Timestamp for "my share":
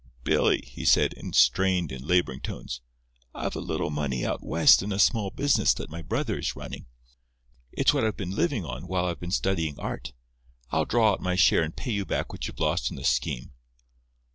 11.21-11.61